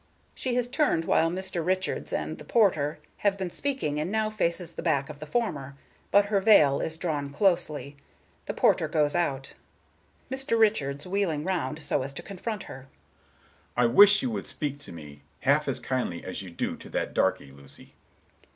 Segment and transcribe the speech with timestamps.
[0.33, 1.63] She has turned while Mr.
[1.63, 5.75] Richards and The Porter have been speaking, and now faces the back of the former,
[6.09, 7.97] but her veil is drawn closely.
[8.47, 9.53] The Porter goes out.
[10.31, 10.57] Mr.
[10.59, 12.87] Richards, wheeling round so as to confront her:
[13.77, 17.13] "I wish you would speak to me half as kindly as you do to that
[17.13, 17.93] darky, Lucy."